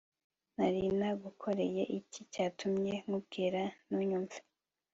nari 0.55 0.81
nagukoreye 0.99 1.81
iki 1.97 2.21
cyatuma 2.33 2.91
nkubwira 3.03 3.61
ntunyumve 3.87 4.37